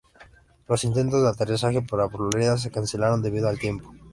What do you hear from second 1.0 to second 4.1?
de aterrizaje para Florida se cancelaron debido al tiempo.